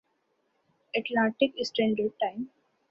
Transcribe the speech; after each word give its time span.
Atlantic 0.93 1.51
standard 1.61 2.11
time 2.19 2.43